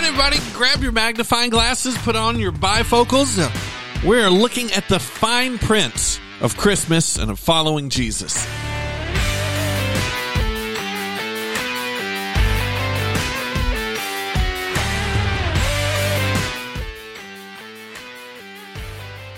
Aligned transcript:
right, 0.00 0.04
everybody, 0.04 0.38
grab 0.54 0.82
your 0.82 0.92
magnifying 0.92 1.50
glasses, 1.50 1.98
put 1.98 2.16
on 2.16 2.38
your 2.38 2.52
bifocals. 2.52 3.36
We're 4.02 4.30
looking 4.30 4.72
at 4.72 4.88
the 4.88 4.98
fine 4.98 5.58
print 5.58 6.18
of 6.40 6.56
Christmas 6.56 7.18
and 7.18 7.30
of 7.30 7.38
following 7.38 7.90
Jesus. 7.90 8.42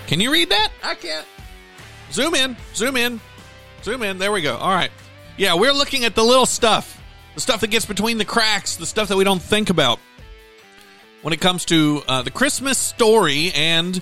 Can 0.07 0.21
you 0.21 0.31
read 0.31 0.49
that? 0.51 0.69
I 0.81 0.95
can't. 0.95 1.25
Zoom 2.11 2.33
in, 2.33 2.55
zoom 2.73 2.95
in, 2.95 3.19
zoom 3.83 4.03
in. 4.03 4.19
There 4.19 4.31
we 4.31 4.41
go. 4.41 4.55
All 4.55 4.73
right. 4.73 4.91
Yeah, 5.35 5.55
we're 5.55 5.73
looking 5.73 6.05
at 6.05 6.15
the 6.15 6.23
little 6.23 6.45
stuff, 6.45 7.01
the 7.33 7.41
stuff 7.41 7.59
that 7.59 7.71
gets 7.71 7.85
between 7.85 8.17
the 8.17 8.25
cracks, 8.25 8.77
the 8.77 8.85
stuff 8.85 9.09
that 9.09 9.17
we 9.17 9.25
don't 9.25 9.41
think 9.41 9.69
about 9.69 9.99
when 11.25 11.33
it 11.33 11.41
comes 11.41 11.65
to 11.65 12.03
uh, 12.07 12.21
the 12.21 12.29
Christmas 12.29 12.77
story 12.77 13.51
and 13.55 13.99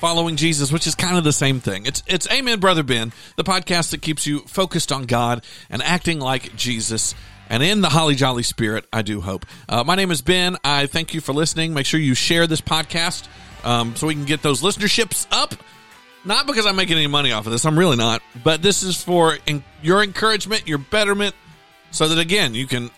following 0.00 0.34
Jesus, 0.34 0.72
which 0.72 0.88
is 0.88 0.96
kind 0.96 1.16
of 1.16 1.22
the 1.22 1.32
same 1.32 1.60
thing. 1.60 1.86
It's 1.86 2.02
it's 2.08 2.28
Amen, 2.32 2.58
Brother 2.58 2.82
Ben, 2.82 3.12
the 3.36 3.44
podcast 3.44 3.92
that 3.92 4.02
keeps 4.02 4.26
you 4.26 4.40
focused 4.40 4.90
on 4.90 5.04
God 5.04 5.44
and 5.70 5.80
acting 5.84 6.18
like 6.18 6.56
Jesus. 6.56 7.14
And 7.48 7.62
in 7.62 7.80
the 7.80 7.88
holly 7.88 8.16
jolly 8.16 8.42
spirit, 8.42 8.86
I 8.92 9.02
do 9.02 9.20
hope. 9.20 9.46
Uh, 9.68 9.84
my 9.84 9.94
name 9.94 10.10
is 10.10 10.20
Ben. 10.20 10.56
I 10.64 10.86
thank 10.86 11.14
you 11.14 11.20
for 11.20 11.32
listening. 11.32 11.74
Make 11.74 11.86
sure 11.86 12.00
you 12.00 12.14
share 12.14 12.48
this 12.48 12.60
podcast 12.60 13.28
um, 13.62 13.94
so 13.94 14.08
we 14.08 14.14
can 14.14 14.24
get 14.24 14.42
those 14.42 14.60
listenerships 14.60 15.28
up. 15.30 15.54
Not 16.24 16.48
because 16.48 16.66
I'm 16.66 16.74
making 16.74 16.96
any 16.96 17.06
money 17.06 17.30
off 17.30 17.46
of 17.46 17.52
this, 17.52 17.66
I'm 17.66 17.78
really 17.78 17.96
not. 17.96 18.20
But 18.42 18.62
this 18.62 18.82
is 18.82 19.00
for 19.00 19.38
in- 19.46 19.62
your 19.80 20.02
encouragement, 20.02 20.66
your 20.66 20.78
betterment, 20.78 21.36
so 21.92 22.08
that 22.08 22.18
again 22.18 22.54
you 22.54 22.66
can 22.66 22.90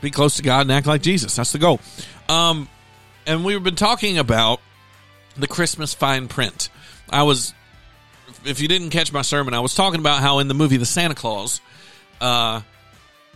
be 0.00 0.10
close 0.10 0.36
to 0.36 0.42
God 0.42 0.62
and 0.62 0.72
act 0.72 0.86
like 0.86 1.02
Jesus. 1.02 1.36
That's 1.36 1.52
the 1.52 1.58
goal. 1.58 1.80
Um, 2.28 2.68
and 3.26 3.44
we've 3.44 3.62
been 3.62 3.76
talking 3.76 4.18
about 4.18 4.60
the 5.36 5.46
Christmas 5.46 5.94
fine 5.94 6.28
print. 6.28 6.70
I 7.08 7.22
was, 7.24 7.54
if 8.44 8.60
you 8.60 8.68
didn't 8.68 8.90
catch 8.90 9.12
my 9.12 9.22
sermon, 9.22 9.54
I 9.54 9.60
was 9.60 9.74
talking 9.74 10.00
about 10.00 10.20
how 10.20 10.38
in 10.38 10.48
the 10.48 10.54
movie 10.54 10.76
The 10.76 10.86
Santa 10.86 11.14
Claus, 11.14 11.60
uh, 12.20 12.62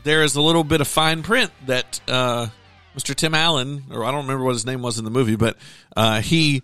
there 0.05 0.23
is 0.23 0.37
a 0.37 0.43
little 0.43 0.65
bit 0.65 0.81
of 0.81 0.89
fine 0.89 1.23
print 1.23 1.51
that 1.67 2.01
uh, 2.09 2.49
Mr. 2.97 3.15
Tim 3.15 3.35
Allen, 3.35 3.85
or 3.91 4.05
I 4.05 4.11
don't 4.11 4.23
remember 4.23 4.45
what 4.45 4.53
his 4.53 4.67
name 4.67 4.83
was 4.83 4.99
in 4.99 5.05
the 5.05 5.11
movie, 5.11 5.37
but 5.37 5.57
uh, 5.97 6.21
he 6.21 6.63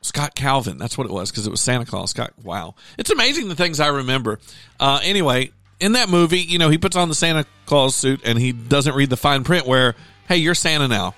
Scott 0.00 0.34
Calvin. 0.34 0.78
That's 0.78 0.98
what 0.98 1.06
it 1.06 1.12
was 1.12 1.30
because 1.30 1.46
it 1.46 1.50
was 1.50 1.60
Santa 1.60 1.86
Claus. 1.86 2.10
Scott. 2.10 2.32
Wow, 2.42 2.74
it's 2.98 3.10
amazing 3.10 3.48
the 3.48 3.54
things 3.54 3.80
I 3.80 3.88
remember. 3.88 4.40
Uh, 4.80 5.00
anyway, 5.02 5.52
in 5.82 5.92
that 5.92 6.08
movie, 6.08 6.38
you 6.38 6.58
know, 6.58 6.68
he 6.68 6.78
puts 6.78 6.94
on 6.94 7.08
the 7.08 7.14
Santa 7.14 7.44
Claus 7.66 7.96
suit 7.96 8.20
and 8.24 8.38
he 8.38 8.52
doesn't 8.52 8.94
read 8.94 9.10
the 9.10 9.16
fine 9.16 9.42
print 9.42 9.66
where, 9.66 9.96
"Hey, 10.28 10.36
you're 10.36 10.54
Santa 10.54 10.86
now. 10.86 11.14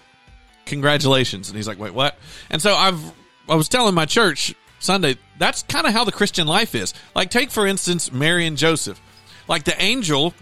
Congratulations." 0.64 1.48
And 1.48 1.56
he's 1.56 1.68
like, 1.68 1.78
"Wait, 1.78 1.92
what?" 1.92 2.16
And 2.48 2.62
so 2.62 2.74
I've 2.74 2.98
I 3.46 3.56
was 3.56 3.68
telling 3.68 3.94
my 3.94 4.06
church 4.06 4.54
Sunday 4.78 5.18
that's 5.38 5.62
kind 5.64 5.86
of 5.86 5.92
how 5.92 6.04
the 6.04 6.12
Christian 6.12 6.46
life 6.46 6.74
is. 6.74 6.94
Like, 7.14 7.30
take 7.30 7.50
for 7.50 7.66
instance 7.66 8.10
Mary 8.10 8.46
and 8.46 8.56
Joseph. 8.56 9.00
Like 9.48 9.64
the 9.64 9.80
angel 9.80 10.32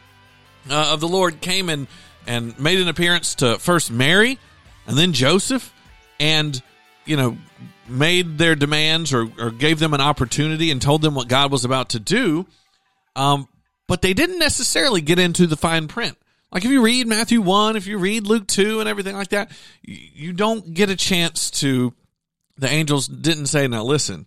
uh, 0.70 0.92
of 0.92 1.00
the 1.00 1.08
Lord 1.08 1.40
came 1.40 1.68
and 1.68 1.88
and 2.24 2.56
made 2.60 2.78
an 2.78 2.86
appearance 2.86 3.34
to 3.36 3.58
first 3.58 3.90
Mary 3.90 4.38
and 4.86 4.96
then 4.96 5.12
Joseph, 5.12 5.74
and 6.20 6.62
you 7.04 7.16
know 7.16 7.36
made 7.88 8.38
their 8.38 8.54
demands 8.54 9.12
or, 9.12 9.28
or 9.40 9.50
gave 9.50 9.80
them 9.80 9.92
an 9.92 10.00
opportunity 10.00 10.70
and 10.70 10.80
told 10.80 11.02
them 11.02 11.16
what 11.16 11.26
God 11.26 11.50
was 11.50 11.64
about 11.64 11.90
to 11.90 11.98
do. 11.98 12.46
Um, 13.16 13.48
but 13.92 14.00
they 14.00 14.14
didn't 14.14 14.38
necessarily 14.38 15.02
get 15.02 15.18
into 15.18 15.46
the 15.46 15.54
fine 15.54 15.86
print. 15.86 16.16
Like 16.50 16.64
if 16.64 16.70
you 16.70 16.80
read 16.80 17.06
Matthew 17.06 17.42
1, 17.42 17.76
if 17.76 17.86
you 17.86 17.98
read 17.98 18.26
Luke 18.26 18.46
2 18.46 18.80
and 18.80 18.88
everything 18.88 19.14
like 19.14 19.28
that, 19.28 19.52
you, 19.82 20.32
don't 20.32 20.72
get 20.72 20.88
a 20.88 20.96
chance 20.96 21.50
to, 21.60 21.92
the 22.56 22.70
angels 22.70 23.06
didn't 23.06 23.48
say, 23.48 23.68
now 23.68 23.84
listen, 23.84 24.26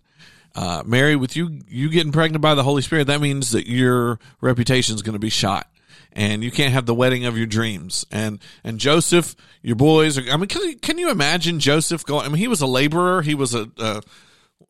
uh, 0.54 0.84
Mary, 0.86 1.16
with 1.16 1.34
you, 1.34 1.62
you 1.66 1.90
getting 1.90 2.12
pregnant 2.12 2.42
by 2.42 2.54
the 2.54 2.62
Holy 2.62 2.80
Spirit, 2.80 3.08
that 3.08 3.20
means 3.20 3.50
that 3.50 3.66
your 3.66 4.20
reputation 4.40 4.94
is 4.94 5.02
going 5.02 5.14
to 5.14 5.18
be 5.18 5.30
shot 5.30 5.68
and 6.12 6.44
you 6.44 6.52
can't 6.52 6.72
have 6.72 6.86
the 6.86 6.94
wedding 6.94 7.24
of 7.24 7.36
your 7.36 7.48
dreams. 7.48 8.06
And 8.12 8.38
and 8.62 8.78
Joseph, 8.78 9.34
your 9.62 9.74
boys 9.74 10.16
are. 10.16 10.30
I 10.30 10.36
mean, 10.36 10.46
can 10.46 10.62
you, 10.62 10.76
can 10.76 10.96
you 10.96 11.10
imagine 11.10 11.58
Joseph 11.58 12.06
going? 12.06 12.24
I 12.24 12.28
mean, 12.28 12.38
he 12.38 12.46
was 12.46 12.60
a 12.60 12.68
laborer. 12.68 13.20
He 13.20 13.34
was 13.34 13.52
a, 13.52 13.68
a, 13.78 14.02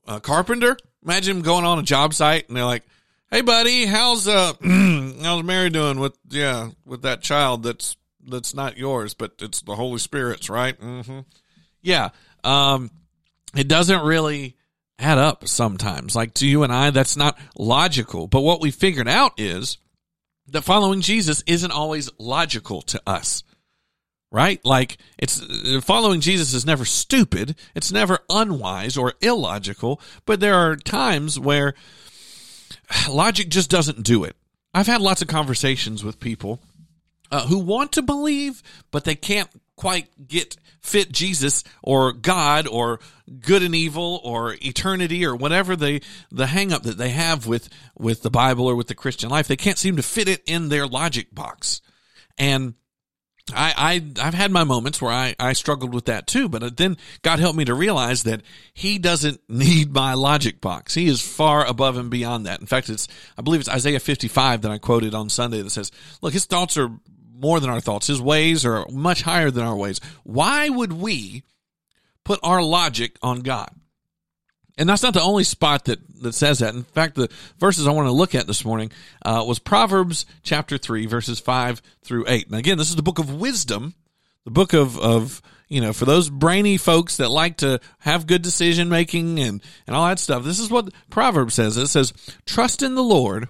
a 0.08 0.20
carpenter. 0.20 0.78
Imagine 1.04 1.36
him 1.36 1.42
going 1.42 1.66
on 1.66 1.78
a 1.78 1.82
job 1.82 2.14
site, 2.14 2.48
and 2.48 2.56
they're 2.56 2.64
like, 2.64 2.84
"Hey, 3.30 3.40
buddy, 3.42 3.86
how's 3.86 4.28
uh 4.28 4.54
how's 5.22 5.42
Mary 5.42 5.70
doing 5.70 6.00
with 6.00 6.16
yeah 6.28 6.70
with 6.84 7.02
that 7.02 7.22
child 7.22 7.62
that's 7.62 7.96
that's 8.26 8.54
not 8.54 8.76
yours, 8.76 9.14
but 9.14 9.32
it's 9.40 9.62
the 9.62 9.74
Holy 9.74 9.98
Spirit's, 9.98 10.50
right? 10.50 10.78
Mm-hmm. 10.78 11.20
Yeah. 11.82 12.10
Um, 12.44 12.90
it 13.56 13.68
doesn't 13.68 14.04
really 14.04 14.56
add 14.98 15.18
up 15.18 15.46
sometimes. 15.46 16.16
Like 16.16 16.34
to 16.34 16.46
you 16.46 16.62
and 16.62 16.72
I, 16.72 16.90
that's 16.90 17.16
not 17.16 17.38
logical. 17.56 18.26
But 18.26 18.40
what 18.40 18.60
we 18.60 18.70
figured 18.70 19.08
out 19.08 19.32
is 19.38 19.78
that 20.48 20.62
following 20.62 21.00
Jesus 21.00 21.42
isn't 21.46 21.70
always 21.70 22.10
logical 22.18 22.82
to 22.82 23.00
us. 23.06 23.42
Right? 24.32 24.62
Like 24.64 24.98
it's 25.18 25.40
following 25.84 26.20
Jesus 26.20 26.52
is 26.52 26.66
never 26.66 26.84
stupid. 26.84 27.54
It's 27.74 27.92
never 27.92 28.18
unwise 28.28 28.96
or 28.96 29.14
illogical, 29.20 30.00
but 30.26 30.40
there 30.40 30.56
are 30.56 30.76
times 30.76 31.38
where 31.38 31.74
logic 33.08 33.48
just 33.48 33.70
doesn't 33.70 34.02
do 34.02 34.24
it. 34.24 34.36
I've 34.74 34.86
had 34.86 35.00
lots 35.00 35.22
of 35.22 35.28
conversations 35.28 36.04
with 36.04 36.20
people 36.20 36.60
uh, 37.30 37.46
who 37.46 37.58
want 37.58 37.92
to 37.92 38.02
believe, 38.02 38.62
but 38.90 39.04
they 39.04 39.14
can't 39.14 39.48
quite 39.76 40.28
get 40.28 40.56
fit 40.80 41.12
Jesus 41.12 41.64
or 41.82 42.12
God 42.12 42.66
or 42.66 43.00
good 43.40 43.62
and 43.62 43.74
evil 43.74 44.20
or 44.22 44.54
eternity 44.60 45.26
or 45.26 45.34
whatever 45.34 45.76
the 45.76 46.00
the 46.30 46.46
hang 46.46 46.72
up 46.72 46.84
that 46.84 46.96
they 46.96 47.10
have 47.10 47.46
with 47.46 47.68
with 47.98 48.22
the 48.22 48.30
Bible 48.30 48.66
or 48.66 48.76
with 48.76 48.88
the 48.88 48.94
Christian 48.94 49.30
life. 49.30 49.48
They 49.48 49.56
can't 49.56 49.78
seem 49.78 49.96
to 49.96 50.02
fit 50.02 50.28
it 50.28 50.42
in 50.46 50.68
their 50.68 50.86
logic 50.86 51.34
box. 51.34 51.80
And 52.38 52.74
I, 53.54 54.02
I 54.18 54.26
I've 54.26 54.34
had 54.34 54.50
my 54.50 54.64
moments 54.64 55.00
where 55.00 55.12
I, 55.12 55.36
I 55.38 55.52
struggled 55.52 55.94
with 55.94 56.06
that 56.06 56.26
too, 56.26 56.48
but 56.48 56.76
then 56.76 56.96
God 57.22 57.38
helped 57.38 57.56
me 57.56 57.64
to 57.66 57.74
realize 57.74 58.24
that 58.24 58.42
He 58.74 58.98
doesn't 58.98 59.40
need 59.48 59.92
my 59.92 60.14
logic 60.14 60.60
box. 60.60 60.94
He 60.94 61.06
is 61.06 61.20
far 61.20 61.64
above 61.64 61.96
and 61.96 62.10
beyond 62.10 62.46
that. 62.46 62.60
In 62.60 62.66
fact, 62.66 62.88
it's 62.88 63.06
I 63.38 63.42
believe 63.42 63.60
it's 63.60 63.68
Isaiah 63.68 64.00
55 64.00 64.62
that 64.62 64.70
I 64.70 64.78
quoted 64.78 65.14
on 65.14 65.28
Sunday 65.28 65.62
that 65.62 65.70
says, 65.70 65.92
"Look, 66.22 66.32
His 66.32 66.44
thoughts 66.44 66.76
are 66.76 66.90
more 67.38 67.60
than 67.60 67.70
our 67.70 67.80
thoughts. 67.80 68.06
His 68.06 68.20
ways 68.20 68.64
are 68.64 68.86
much 68.90 69.22
higher 69.22 69.50
than 69.50 69.64
our 69.64 69.76
ways. 69.76 70.00
Why 70.24 70.68
would 70.68 70.92
we 70.92 71.44
put 72.24 72.40
our 72.42 72.62
logic 72.62 73.16
on 73.22 73.40
God? 73.40 73.70
And 74.78 74.88
that's 74.88 75.02
not 75.02 75.14
the 75.14 75.22
only 75.22 75.44
spot 75.44 75.86
that, 75.86 76.00
that 76.22 76.34
says 76.34 76.58
that. 76.58 76.74
In 76.74 76.84
fact, 76.84 77.14
the 77.14 77.30
verses 77.58 77.86
I 77.86 77.92
want 77.92 78.08
to 78.08 78.12
look 78.12 78.34
at 78.34 78.46
this 78.46 78.64
morning 78.64 78.92
uh, 79.24 79.42
was 79.46 79.58
Proverbs 79.58 80.26
chapter 80.42 80.76
3, 80.76 81.06
verses 81.06 81.40
5 81.40 81.80
through 82.02 82.26
8. 82.28 82.48
And 82.48 82.56
again, 82.56 82.76
this 82.76 82.90
is 82.90 82.96
the 82.96 83.02
book 83.02 83.18
of 83.18 83.34
wisdom, 83.34 83.94
the 84.44 84.50
book 84.50 84.74
of, 84.74 84.98
of 84.98 85.40
you 85.68 85.80
know, 85.80 85.92
for 85.92 86.04
those 86.04 86.28
brainy 86.28 86.76
folks 86.76 87.16
that 87.16 87.30
like 87.30 87.58
to 87.58 87.80
have 88.00 88.26
good 88.26 88.42
decision 88.42 88.88
making 88.88 89.40
and, 89.40 89.62
and 89.86 89.96
all 89.96 90.06
that 90.06 90.18
stuff. 90.18 90.44
This 90.44 90.60
is 90.60 90.70
what 90.70 90.92
Proverbs 91.10 91.54
says. 91.54 91.76
It 91.76 91.88
says, 91.88 92.12
Trust 92.44 92.82
in 92.82 92.94
the 92.94 93.02
Lord 93.02 93.48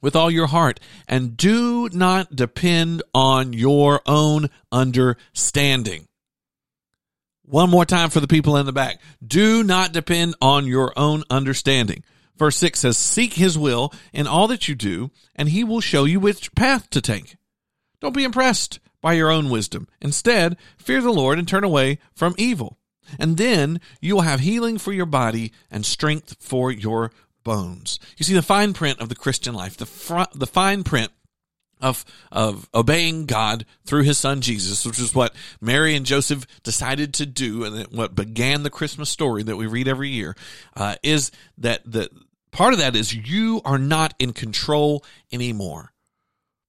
with 0.00 0.16
all 0.16 0.30
your 0.30 0.46
heart 0.46 0.80
and 1.08 1.36
do 1.36 1.88
not 1.92 2.34
depend 2.34 3.02
on 3.14 3.52
your 3.52 4.00
own 4.06 4.48
understanding. 4.70 6.07
One 7.48 7.70
more 7.70 7.86
time 7.86 8.10
for 8.10 8.20
the 8.20 8.28
people 8.28 8.58
in 8.58 8.66
the 8.66 8.72
back. 8.72 9.00
Do 9.26 9.64
not 9.64 9.92
depend 9.92 10.34
on 10.42 10.66
your 10.66 10.92
own 10.98 11.24
understanding. 11.30 12.04
Verse 12.36 12.58
6 12.58 12.80
says, 12.80 12.98
Seek 12.98 13.32
his 13.34 13.56
will 13.56 13.90
in 14.12 14.26
all 14.26 14.48
that 14.48 14.68
you 14.68 14.74
do, 14.74 15.10
and 15.34 15.48
he 15.48 15.64
will 15.64 15.80
show 15.80 16.04
you 16.04 16.20
which 16.20 16.54
path 16.54 16.90
to 16.90 17.00
take. 17.00 17.36
Don't 18.00 18.14
be 18.14 18.24
impressed 18.24 18.80
by 19.00 19.14
your 19.14 19.30
own 19.30 19.48
wisdom. 19.48 19.88
Instead, 20.02 20.58
fear 20.76 21.00
the 21.00 21.10
Lord 21.10 21.38
and 21.38 21.48
turn 21.48 21.64
away 21.64 21.98
from 22.14 22.34
evil. 22.36 22.76
And 23.18 23.38
then 23.38 23.80
you 24.02 24.16
will 24.16 24.22
have 24.22 24.40
healing 24.40 24.76
for 24.76 24.92
your 24.92 25.06
body 25.06 25.52
and 25.70 25.86
strength 25.86 26.36
for 26.38 26.70
your 26.70 27.12
bones. 27.44 27.98
You 28.18 28.24
see 28.24 28.34
the 28.34 28.42
fine 28.42 28.74
print 28.74 29.00
of 29.00 29.08
the 29.08 29.14
Christian 29.14 29.54
life, 29.54 29.78
the 29.78 29.86
fr- 29.86 30.24
the 30.34 30.46
fine 30.46 30.84
print 30.84 31.12
of 31.80 32.04
of 32.30 32.68
obeying 32.74 33.26
God 33.26 33.64
through 33.84 34.02
His 34.02 34.18
Son 34.18 34.40
Jesus, 34.40 34.84
which 34.86 34.98
is 34.98 35.14
what 35.14 35.34
Mary 35.60 35.94
and 35.94 36.06
Joseph 36.06 36.46
decided 36.62 37.14
to 37.14 37.26
do, 37.26 37.64
and 37.64 37.86
what 37.86 38.14
began 38.14 38.62
the 38.62 38.70
Christmas 38.70 39.10
story 39.10 39.42
that 39.42 39.56
we 39.56 39.66
read 39.66 39.88
every 39.88 40.08
year, 40.08 40.36
uh, 40.76 40.96
is 41.02 41.30
that 41.58 41.82
the 41.84 42.08
part 42.50 42.72
of 42.72 42.80
that 42.80 42.96
is 42.96 43.14
you 43.14 43.60
are 43.64 43.78
not 43.78 44.14
in 44.18 44.32
control 44.32 45.04
anymore. 45.32 45.92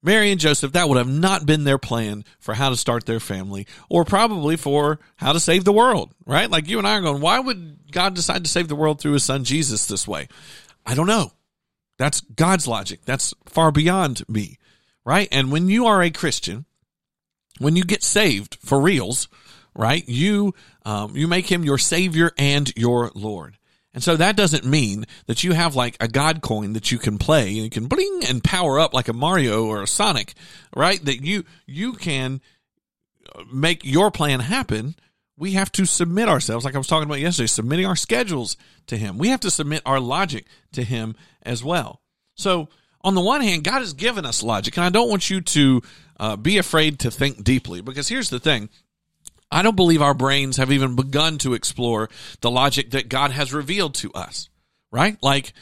Mary 0.01 0.31
and 0.31 0.39
Joseph, 0.39 0.71
that 0.73 0.87
would 0.87 0.97
have 0.97 1.09
not 1.09 1.45
been 1.45 1.65
their 1.65 1.77
plan 1.77 2.23
for 2.39 2.53
how 2.53 2.69
to 2.69 2.77
start 2.77 3.05
their 3.05 3.19
family 3.19 3.67
or 3.89 4.05
probably 4.05 4.55
for 4.55 4.99
how 5.17 5.33
to 5.33 5.39
save 5.39 5.65
the 5.65 5.73
world, 5.73 6.13
right? 6.25 6.49
Like 6.49 6.69
you 6.69 6.77
and 6.77 6.87
I 6.87 6.93
are 6.93 7.01
going, 7.01 7.21
why 7.21 7.39
would 7.39 7.91
God 7.91 8.13
decide 8.13 8.45
to 8.45 8.49
save 8.49 8.69
the 8.69 8.75
world 8.75 9.01
through 9.01 9.13
his 9.13 9.25
son 9.25 9.43
Jesus 9.43 9.87
this 9.87 10.07
way? 10.07 10.29
I 10.85 10.95
don't 10.95 11.07
know. 11.07 11.33
That's 11.97 12.21
God's 12.21 12.65
logic. 12.65 13.01
That's 13.03 13.33
far 13.45 13.71
beyond 13.73 14.23
me, 14.29 14.57
right? 15.05 15.27
And 15.31 15.51
when 15.51 15.69
you 15.69 15.85
are 15.85 16.01
a 16.01 16.09
Christian, 16.09 16.65
when 17.59 17.75
you 17.75 17.83
get 17.83 18.03
saved 18.03 18.57
for 18.61 18.79
reals, 18.79 19.27
right? 19.75 20.07
You 20.07 20.53
um, 20.85 21.15
you 21.15 21.27
make 21.27 21.51
him 21.51 21.63
your 21.63 21.77
savior 21.77 22.31
and 22.37 22.71
your 22.75 23.11
Lord. 23.13 23.57
And 23.93 24.03
so 24.03 24.15
that 24.15 24.35
doesn't 24.35 24.65
mean 24.65 25.05
that 25.25 25.43
you 25.43 25.53
have 25.53 25.75
like 25.75 25.97
a 25.99 26.07
God 26.07 26.41
coin 26.41 26.73
that 26.73 26.91
you 26.91 26.99
can 26.99 27.17
play 27.17 27.47
and 27.47 27.57
you 27.57 27.69
can 27.69 27.87
bling 27.87 28.21
and 28.27 28.43
power 28.43 28.79
up 28.79 28.93
like 28.93 29.07
a 29.07 29.13
Mario 29.13 29.65
or 29.65 29.81
a 29.81 29.87
Sonic, 29.87 30.33
right? 30.75 31.03
That 31.03 31.23
you 31.23 31.43
you 31.65 31.93
can 31.93 32.41
make 33.51 33.83
your 33.83 34.11
plan 34.11 34.39
happen. 34.41 34.95
We 35.37 35.53
have 35.53 35.71
to 35.73 35.85
submit 35.85 36.27
ourselves, 36.27 36.65
like 36.65 36.75
I 36.75 36.77
was 36.77 36.87
talking 36.87 37.07
about 37.07 37.21
yesterday, 37.21 37.47
submitting 37.47 37.85
our 37.85 37.95
schedules 37.95 38.57
to 38.87 38.97
Him. 38.97 39.17
We 39.17 39.29
have 39.29 39.39
to 39.41 39.51
submit 39.51 39.81
our 39.85 39.99
logic 39.99 40.45
to 40.73 40.83
Him 40.83 41.15
as 41.41 41.63
well. 41.63 42.01
So, 42.35 42.67
on 43.01 43.15
the 43.15 43.21
one 43.21 43.41
hand, 43.41 43.63
God 43.63 43.79
has 43.79 43.93
given 43.93 44.25
us 44.25 44.43
logic, 44.43 44.77
and 44.77 44.85
I 44.85 44.89
don't 44.89 45.09
want 45.09 45.29
you 45.29 45.41
to 45.41 45.81
uh, 46.19 46.35
be 46.35 46.57
afraid 46.57 46.99
to 46.99 47.11
think 47.11 47.43
deeply 47.43 47.81
because 47.81 48.07
here's 48.07 48.29
the 48.29 48.39
thing 48.39 48.69
I 49.51 49.61
don't 49.61 49.75
believe 49.75 50.01
our 50.01 50.13
brains 50.13 50.57
have 50.57 50.71
even 50.71 50.95
begun 50.95 51.37
to 51.39 51.53
explore 51.53 52.09
the 52.41 52.51
logic 52.51 52.91
that 52.91 53.09
God 53.09 53.31
has 53.31 53.53
revealed 53.53 53.95
to 53.95 54.11
us, 54.13 54.49
right? 54.91 55.17
Like, 55.23 55.53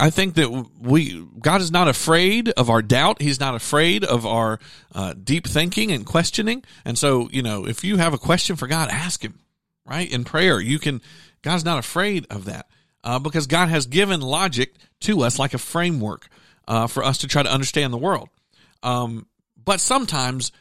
I 0.00 0.10
think 0.10 0.34
that 0.34 0.66
we, 0.80 1.26
God 1.40 1.60
is 1.60 1.70
not 1.70 1.88
afraid 1.88 2.48
of 2.50 2.70
our 2.70 2.82
doubt. 2.82 3.20
He's 3.20 3.40
not 3.40 3.54
afraid 3.54 4.04
of 4.04 4.24
our 4.24 4.58
uh, 4.94 5.14
deep 5.14 5.46
thinking 5.46 5.90
and 5.90 6.06
questioning. 6.06 6.62
And 6.84 6.96
so, 6.96 7.28
you 7.30 7.42
know, 7.42 7.66
if 7.66 7.82
you 7.84 7.96
have 7.96 8.14
a 8.14 8.18
question 8.18 8.56
for 8.56 8.66
God, 8.66 8.90
ask 8.90 9.22
Him, 9.22 9.40
right? 9.84 10.10
In 10.10 10.24
prayer, 10.24 10.60
you 10.60 10.78
can, 10.78 11.00
God's 11.42 11.64
not 11.64 11.78
afraid 11.78 12.26
of 12.30 12.44
that 12.44 12.66
uh, 13.02 13.18
because 13.18 13.46
God 13.46 13.68
has 13.68 13.86
given 13.86 14.20
logic 14.20 14.74
to 15.00 15.22
us 15.22 15.38
like 15.38 15.54
a 15.54 15.58
framework 15.58 16.28
uh, 16.68 16.86
for 16.86 17.02
us 17.04 17.18
to 17.18 17.28
try 17.28 17.42
to 17.42 17.52
understand 17.52 17.92
the 17.92 17.98
world. 17.98 18.28
Um, 18.82 19.26
but 19.56 19.80
sometimes 19.80 20.52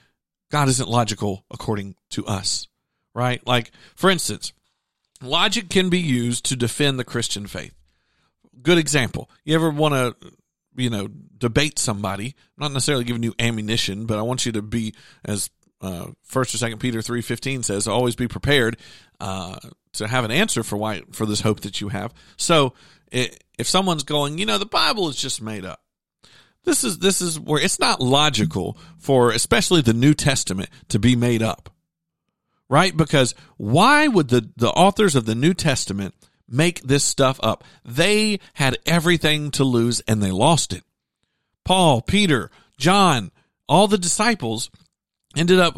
God 0.52 0.68
isn't 0.68 0.90
logical 0.90 1.46
according 1.50 1.96
to 2.12 2.26
us, 2.26 2.68
right? 3.14 3.46
Like, 3.48 3.72
for 3.96 4.10
instance, 4.10 4.54
logic 5.22 5.70
can 5.70 5.90
be 5.90 6.00
used 6.00 6.46
to 6.46 6.56
defend 6.56 7.00
the 7.00 7.04
Christian 7.04 7.48
faith. 7.48 7.74
Good 8.62 8.78
example. 8.78 9.30
You 9.44 9.56
ever 9.56 9.70
want 9.70 9.94
to, 9.96 10.32
you 10.76 10.90
know, 10.90 11.08
debate 11.38 11.80
somebody? 11.80 12.36
Not 12.58 12.72
necessarily 12.72 13.06
giving 13.06 13.24
you 13.24 13.34
ammunition, 13.40 14.06
but 14.06 14.20
I 14.20 14.22
want 14.22 14.46
you 14.46 14.52
to 14.52 14.62
be 14.62 14.94
as 15.26 15.50
uh, 15.82 16.08
First 16.24 16.54
or 16.54 16.58
Second 16.58 16.80
Peter 16.80 17.02
three 17.02 17.22
fifteen 17.22 17.64
says, 17.64 17.88
always 17.88 18.16
be 18.16 18.28
prepared 18.28 18.78
uh, 19.20 19.58
to 19.94 20.08
have 20.08 20.26
an 20.26 20.32
answer 20.32 20.62
for 20.64 20.78
why 20.78 21.02
for 21.12 21.26
this 21.26 21.42
hope 21.42 21.62
that 21.62 21.82
you 21.82 21.90
have. 21.90 22.14
So, 22.38 22.74
it, 23.12 23.44
if 23.58 23.68
someone's 23.68 24.04
going, 24.04 24.38
you 24.38 24.46
know, 24.46 24.60
the 24.60 24.66
Bible 24.66 25.10
is 25.10 25.16
just 25.16 25.42
made 25.42 25.66
up, 25.66 25.82
this 26.64 26.84
is 26.84 27.00
this 27.00 27.22
is 27.22 27.40
where 27.40 27.62
it's 27.62 27.80
not 27.80 28.02
logical 28.02 28.78
for 28.98 29.32
especially 29.32 29.82
the 29.82 29.94
New 29.94 30.14
Testament 30.14 30.70
to 30.90 31.00
be 31.00 31.16
made 31.16 31.42
up. 31.42 31.70
Right? 32.70 32.96
Because 32.96 33.36
why 33.58 34.08
would 34.08 34.30
the, 34.30 34.50
the 34.56 34.70
authors 34.70 35.16
of 35.16 35.26
the 35.26 35.36
New 35.36 35.54
Testament 35.54 36.16
make 36.48 36.82
this 36.82 37.04
stuff 37.04 37.38
up? 37.44 37.66
They 37.84 38.40
had 38.54 38.78
everything 38.86 39.52
to 39.52 39.66
lose 39.66 40.00
and 40.08 40.24
they 40.24 40.32
lost 40.32 40.72
it. 40.72 40.84
Paul, 41.66 42.02
Peter, 42.02 42.50
John, 42.78 43.32
all 43.68 43.88
the 43.88 43.98
disciples 43.98 44.70
ended 45.36 45.60
up 45.60 45.78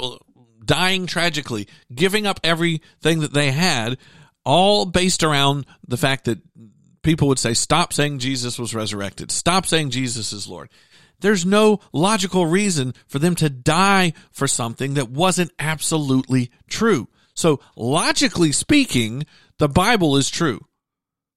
dying 0.63 1.07
tragically, 1.07 1.68
giving 1.94 2.27
up 2.27 2.39
everything 2.44 3.19
that 3.21 3.33
they 3.33 3.51
had, 3.51 3.97
all 4.45 4.85
based 4.85 5.24
around 5.24 5.65
the 5.88 5.97
fact 5.97 6.25
that 6.25 6.39
people 7.04 7.28
would 7.28 7.40
say, 7.40 7.54
stop 7.54 7.94
saying 7.94 8.20
Jesus 8.20 8.58
was 8.58 8.74
resurrected. 8.74 9.32
Stop 9.32 9.66
saying 9.66 9.92
Jesus 9.92 10.34
is 10.34 10.48
Lord. 10.48 10.70
There's 11.20 11.46
no 11.46 11.80
logical 11.94 12.46
reason 12.46 12.94
for 13.08 13.20
them 13.20 13.36
to 13.36 13.50
die 13.50 14.14
for 14.32 14.48
something 14.48 14.96
that 14.96 15.10
wasn't 15.10 15.52
absolutely 15.60 16.52
true. 16.68 17.08
So 17.36 17.60
logically 17.76 18.52
speaking, 18.52 19.26
the 19.58 19.70
Bible 19.70 20.18
is 20.18 20.30
true. 20.30 20.66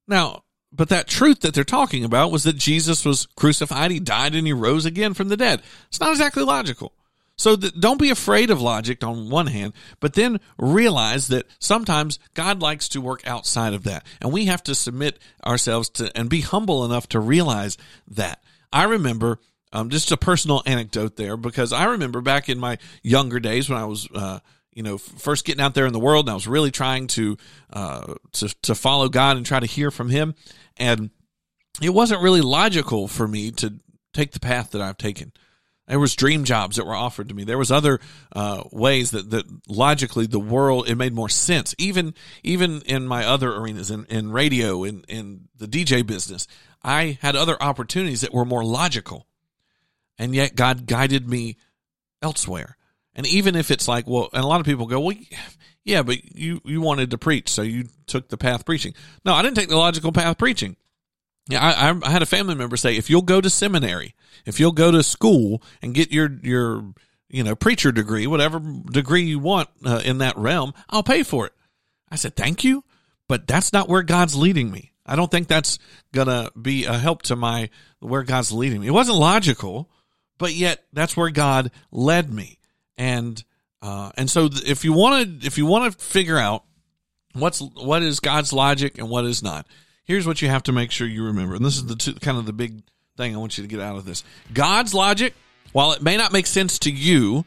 Now, 0.09 0.43
but 0.73 0.89
that 0.89 1.09
truth 1.09 1.41
that 1.41 1.55
they're 1.55 1.65
talking 1.65 2.05
about 2.05 2.33
was 2.33 2.45
that 2.45 2.57
Jesus 2.57 3.05
was 3.05 3.27
crucified, 3.37 3.91
he 3.91 4.01
died, 4.01 4.35
and 4.35 4.47
he 4.47 4.53
rose 4.53 4.85
again 4.85 5.15
from 5.15 5.29
the 5.29 5.37
dead. 5.37 5.63
It's 5.89 6.01
not 6.01 6.11
exactly 6.11 6.43
logical. 6.43 6.93
So 7.37 7.55
th- 7.55 7.79
don't 7.79 8.01
be 8.01 8.11
afraid 8.11 8.51
of 8.51 8.63
logic 8.63 9.05
on 9.05 9.29
one 9.29 9.49
hand, 9.49 9.75
but 10.01 10.15
then 10.15 10.41
realize 10.59 11.29
that 11.29 11.47
sometimes 11.59 12.19
God 12.35 12.63
likes 12.63 12.89
to 12.91 13.01
work 13.01 13.27
outside 13.27 13.75
of 13.75 13.85
that. 13.85 14.07
And 14.21 14.33
we 14.33 14.47
have 14.47 14.63
to 14.65 14.75
submit 14.75 15.19
ourselves 15.45 15.89
to 15.91 16.17
and 16.17 16.31
be 16.31 16.41
humble 16.41 16.85
enough 16.85 17.09
to 17.11 17.21
realize 17.21 17.77
that. 18.09 18.43
I 18.73 18.85
remember 18.85 19.39
um, 19.73 19.91
just 19.91 20.13
a 20.13 20.17
personal 20.17 20.63
anecdote 20.65 21.17
there 21.17 21.37
because 21.37 21.73
I 21.73 21.85
remember 21.85 22.21
back 22.21 22.49
in 22.49 22.59
my 22.59 22.79
younger 23.03 23.39
days 23.39 23.69
when 23.69 23.79
I 23.79 23.85
was, 23.85 24.09
uh, 24.15 24.41
you 24.73 24.83
know, 24.83 24.97
first 24.97 25.45
getting 25.45 25.63
out 25.63 25.75
there 25.75 25.87
in 25.87 25.93
the 25.93 26.01
world 26.01 26.27
and 26.27 26.31
I 26.31 26.35
was 26.35 26.49
really 26.49 26.71
trying 26.71 27.07
to, 27.09 27.37
uh, 27.73 28.15
to, 28.33 28.49
to 28.63 28.75
follow 28.75 29.09
God 29.09 29.37
and 29.37 29.45
try 29.45 29.61
to 29.61 29.67
hear 29.67 29.91
from 29.91 30.09
Him. 30.09 30.35
And 30.79 31.11
it 31.83 31.91
wasn't 31.91 32.23
really 32.23 32.41
logical 32.41 33.09
for 33.09 33.29
me 33.29 33.51
to 33.53 33.75
take 34.15 34.33
the 34.33 34.41
path 34.41 34.71
that 34.71 34.81
I've 34.81 34.99
taken. 34.99 35.33
There 35.87 36.01
was 36.01 36.17
dream 36.17 36.45
jobs 36.45 36.77
that 36.77 36.87
were 36.87 36.95
offered 36.95 37.29
to 37.29 37.35
me. 37.35 37.45
There 37.45 37.59
was 37.59 37.71
other 37.71 38.01
uh, 38.33 38.65
ways 38.73 39.13
that, 39.13 39.31
that 39.31 39.47
logically 39.69 40.27
the 40.27 40.41
world 40.41 40.89
it 40.89 40.97
made 40.97 41.15
more 41.15 41.29
sense. 41.29 41.75
Even 41.79 42.15
even 42.43 42.83
in 42.83 43.07
my 43.07 43.25
other 43.25 43.55
arenas, 43.55 43.91
in, 43.91 44.05
in 44.07 44.33
radio, 44.33 44.83
in 44.83 45.05
in 45.09 45.49
the 45.57 45.69
DJ 45.69 46.05
business, 46.05 46.49
I 46.83 47.19
had 47.23 47.37
other 47.37 47.57
opportunities 47.63 48.23
that 48.23 48.35
were 48.35 48.45
more 48.45 48.65
logical, 48.65 49.27
and 50.19 50.35
yet 50.35 50.57
God 50.57 50.87
guided 50.87 51.29
me 51.29 51.57
elsewhere. 52.21 52.77
And 53.15 53.27
even 53.27 53.55
if 53.55 53.71
it's 53.71 53.89
like, 53.89 54.07
well, 54.07 54.29
and 54.33 54.45
a 54.45 54.47
lot 54.47 54.61
of 54.61 54.67
people 54.67 54.87
go, 54.87 55.01
well, 55.01 55.17
yeah, 55.85 56.03
but 56.03 56.37
you 56.37 56.61
you 56.65 56.81
wanted 56.81 57.13
to 57.13 57.19
preach, 57.19 57.49
so 57.49 57.63
you 57.63 57.85
took 58.07 58.29
the 58.29 58.37
path 58.37 58.67
preaching. 58.67 58.93
No, 59.25 59.35
I 59.35 59.43
didn't 59.43 59.57
take 59.57 59.69
the 59.69 59.77
logical 59.77 60.11
path 60.11 60.37
preaching. 60.37 60.77
Yeah, 61.49 61.65
I, 61.65 61.91
I 61.91 62.11
had 62.11 62.23
a 62.23 62.27
family 62.27 62.55
member 62.55 62.77
say, 62.77 62.97
if 62.97 63.09
you'll 63.09 63.23
go 63.23 63.41
to 63.41 63.49
seminary, 63.49 64.15
if 64.45 64.59
you'll 64.59 64.73
go 64.73 64.91
to 64.91 65.03
school 65.03 65.63
and 65.81 65.95
get 65.95 66.11
your 66.11 66.31
your 66.43 66.93
you 67.29 67.45
know 67.45 67.55
preacher 67.55 67.93
degree, 67.93 68.27
whatever 68.27 68.61
degree 68.91 69.23
you 69.23 69.39
want 69.39 69.69
uh, 69.85 70.03
in 70.05 70.19
that 70.19 70.37
realm, 70.37 70.75
I'll 70.91 71.03
pay 71.03 71.23
for 71.23 71.47
it. 71.47 71.53
I 72.11 72.17
said, 72.17 72.37
thank 72.37 72.65
you, 72.65 72.85
but 73.29 73.47
that's 73.47 73.73
not 73.73 73.89
where 73.89 74.03
God's 74.03 74.37
leading 74.37 74.71
me. 74.71 74.93
I 75.05 75.15
don't 75.15 75.31
think 75.31 75.47
that's 75.47 75.79
gonna 76.13 76.51
be 76.61 76.85
a 76.85 76.99
help 76.99 77.23
to 77.23 77.37
my 77.37 77.71
where 78.01 78.25
God's 78.25 78.51
leading 78.53 78.81
me. 78.81 78.89
It 78.89 78.93
wasn't 78.93 79.19
logical, 79.19 79.89
but 80.39 80.53
yet 80.53 80.85
that's 80.93 81.17
where 81.17 81.31
God 81.31 81.71
led 81.93 82.33
me, 82.33 82.59
and 82.99 83.43
uh, 83.83 84.11
and 84.17 84.29
so 84.29 84.49
if 84.53 84.85
you 84.85 84.93
want 84.93 85.41
to 85.43 85.47
if 85.47 85.59
you 85.59 85.67
want 85.67 85.93
to 85.93 86.05
figure 86.05 86.39
out 86.39 86.65
what's 87.35 87.61
what 87.61 88.03
is 88.03 88.19
God's 88.19 88.53
logic 88.53 88.99
and 88.99 89.09
what 89.09 89.25
is 89.25 89.45
not 89.45 89.67
here's 90.07 90.27
what 90.27 90.41
you 90.41 90.49
have 90.49 90.63
to 90.65 90.73
make 90.73 90.91
sure 90.91 91.07
you 91.07 91.25
remember. 91.25 91.55
And 91.55 91.65
this 91.65 91.77
is 91.77 91.87
the 91.87 91.97
two, 91.97 92.15
kind 92.15 92.39
of 92.39 92.47
the 92.47 92.53
big 92.53 92.83
thing 93.17 93.35
I 93.35 93.39
want 93.39 93.59
you 93.59 93.65
to 93.65 93.69
get 93.69 93.81
out 93.81 93.97
of 93.97 94.05
this. 94.05 94.25
God's 94.53 94.95
logic, 94.95 95.35
while 95.73 95.93
it 95.93 96.03
may 96.03 96.17
not 96.17 96.33
make 96.33 96.47
sense 96.47 96.79
to 96.81 96.91
you, 96.91 97.45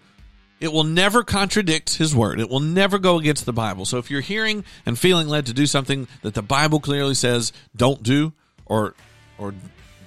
it 0.60 0.74
will 0.74 0.84
never 0.84 1.24
contradict 1.24 1.96
his 1.96 2.14
word. 2.14 2.40
It 2.40 2.50
will 2.50 2.60
never 2.60 3.00
go 3.00 3.18
against 3.18 3.46
the 3.46 3.54
Bible. 3.54 3.86
So 3.86 3.98
if 3.98 4.12
you're 4.12 4.22
hearing 4.22 4.66
and 4.86 5.00
feeling 5.00 5.28
led 5.28 5.46
to 5.46 5.54
do 5.54 5.66
something 5.66 6.08
that 6.22 6.34
the 6.34 6.42
Bible 6.42 6.80
clearly 6.80 7.16
says 7.16 7.54
don't 7.76 8.04
do 8.04 8.34
or 8.66 8.94
or 9.38 9.54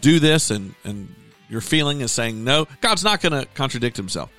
do 0.02 0.20
this 0.20 0.50
and 0.50 0.74
and 0.84 1.14
your 1.48 1.62
feeling 1.62 2.00
is 2.02 2.12
saying 2.12 2.44
no, 2.44 2.66
God's 2.80 3.02
not 3.02 3.22
going 3.22 3.32
to 3.32 3.46
contradict 3.54 3.96
himself. 3.96 4.30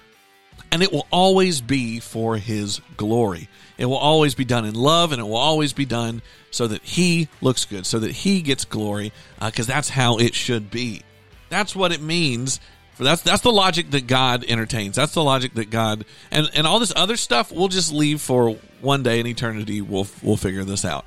And 0.74 0.82
it 0.82 0.92
will 0.92 1.06
always 1.12 1.62
be 1.62 2.00
for 2.00 2.36
his 2.36 2.82
glory. 2.98 3.48
It 3.78 3.86
will 3.86 3.96
always 3.96 4.34
be 4.34 4.44
done 4.44 4.66
in 4.66 4.74
love 4.74 5.12
and 5.12 5.22
it 5.22 5.24
will 5.24 5.36
always 5.36 5.72
be 5.72 5.86
done 5.86 6.24
so 6.50 6.66
that 6.66 6.82
he 6.82 7.28
looks 7.42 7.66
good, 7.66 7.86
so 7.86 8.00
that 8.00 8.10
he 8.10 8.42
gets 8.42 8.66
glory, 8.66 9.14
because 9.40 9.70
uh, 9.70 9.74
that's 9.74 9.90
how 9.90 10.18
it 10.18 10.34
should 10.34 10.72
be. 10.72 11.04
That's 11.50 11.76
what 11.76 11.92
it 11.92 12.02
means. 12.02 12.60
For 12.94 13.04
that's 13.04 13.22
that's 13.22 13.42
the 13.42 13.52
logic 13.52 13.92
that 13.92 14.08
God 14.08 14.46
entertains. 14.48 14.96
That's 14.96 15.14
the 15.14 15.24
logic 15.24 15.54
that 15.54 15.70
God 15.70 16.06
and 16.32 16.50
and 16.56 16.66
all 16.66 16.80
this 16.80 16.94
other 16.96 17.18
stuff 17.18 17.52
we'll 17.52 17.68
just 17.68 17.94
leave 17.94 18.20
for 18.20 18.58
one 18.82 19.04
day 19.04 19.20
in 19.20 19.28
eternity. 19.28 19.80
We'll 19.82 20.08
we'll 20.24 20.38
figure 20.38 20.64
this 20.64 20.86
out. 20.86 21.06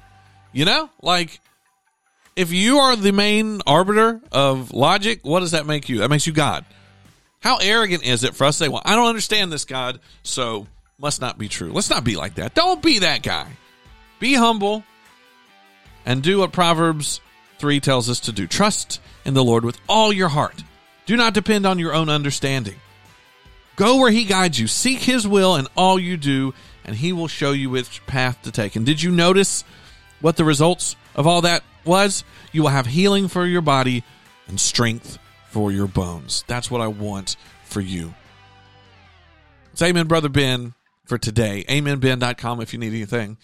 You 0.53 0.65
know, 0.65 0.91
like 1.03 1.41
if 2.37 2.53
you 2.53 2.79
are 2.79 2.95
the 2.95 3.13
main 3.13 3.63
arbiter 3.67 4.21
of 4.31 4.73
logic, 4.73 5.21
what 5.23 5.41
does 5.41 5.51
that 5.51 5.67
make 5.67 5.89
you? 5.89 5.99
That 5.99 6.11
makes 6.11 6.27
you 6.27 6.33
God. 6.33 6.65
How 7.47 7.59
arrogant 7.59 8.05
is 8.05 8.25
it 8.25 8.35
for 8.35 8.45
us 8.45 8.59
to 8.59 8.65
say, 8.65 8.69
"Well, 8.69 8.83
I 8.85 8.97
don't 8.97 9.07
understand 9.07 9.53
this 9.53 9.65
God, 9.65 10.01
so 10.25 10.67
must 10.99 11.21
not 11.21 11.39
be 11.39 11.49
true." 11.49 11.71
Let's 11.71 11.89
not 11.89 12.03
be 12.03 12.17
like 12.17 12.35
that. 12.35 12.57
Don't 12.57 12.83
be 12.83 12.99
that 12.99 13.23
guy. 13.23 13.47
Be 14.19 14.35
humble 14.35 14.83
and 16.05 16.25
do 16.25 16.39
what 16.39 16.51
Proverbs 16.51 17.21
3 17.61 17.79
tells 17.79 18.11
us 18.11 18.19
to 18.19 18.33
do. 18.33 18.49
Trust 18.49 19.01
in 19.25 19.35
the 19.35 19.45
Lord 19.45 19.65
with 19.65 19.79
all 19.89 20.13
your 20.13 20.31
heart. 20.31 20.65
Do 21.07 21.17
not 21.17 21.35
depend 21.35 21.67
on 21.67 21.79
your 21.79 21.95
own 21.95 22.09
understanding. 22.09 22.81
Go 23.77 23.99
where 23.99 24.11
He 24.11 24.25
guides 24.25 24.59
you. 24.59 24.67
Seek 24.67 25.03
His 25.03 25.29
will 25.29 25.55
in 25.55 25.69
all 25.77 26.01
you 26.01 26.17
do, 26.17 26.53
and 26.85 26.97
He 26.97 27.13
will 27.13 27.29
show 27.29 27.53
you 27.53 27.71
which 27.71 28.05
path 28.09 28.43
to 28.43 28.51
take. 28.51 28.75
And 28.75 28.85
did 28.85 29.01
you 29.01 29.13
notice 29.13 29.63
what 30.21 30.37
the 30.37 30.45
results 30.45 30.97
of 31.15 31.29
all 31.29 31.43
that 31.43 31.63
was? 31.85 32.25
You 32.51 32.63
will 32.63 32.71
have 32.71 32.87
healing 32.87 33.29
for 33.29 33.47
your 33.47 33.63
body 33.63 34.03
and 34.49 34.59
strength 34.59 35.21
for 35.57 35.73
your 35.73 35.87
bones. 35.87 36.45
That's 36.47 36.71
what 36.71 36.83
I 36.83 36.89
want 36.89 37.37
for 37.65 37.81
you. 37.81 38.13
It's 39.73 39.81
Amen 39.81 40.07
Brother 40.07 40.29
Ben 40.29 40.75
for 41.07 41.17
today. 41.17 41.65
AmenBen.com 41.67 42.61
if 42.61 42.75
you 42.75 42.79
need 42.79 42.93
anything. 42.93 43.39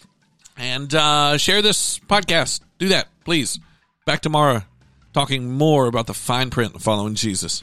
And 0.58 0.94
uh, 0.94 1.38
share 1.38 1.62
this 1.62 2.00
podcast. 2.00 2.60
Do 2.76 2.88
that, 2.88 3.08
please. 3.24 3.58
Back 4.04 4.20
tomorrow 4.20 4.60
talking 5.14 5.52
more 5.52 5.86
about 5.86 6.06
the 6.06 6.12
fine 6.12 6.50
print 6.50 6.74
of 6.74 6.82
following 6.82 7.14
Jesus. 7.14 7.62